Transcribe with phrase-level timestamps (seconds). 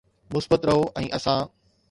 [0.37, 1.47] مثبت رهو ۽ اسان